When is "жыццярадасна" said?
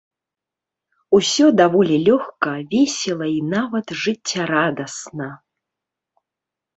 4.05-5.29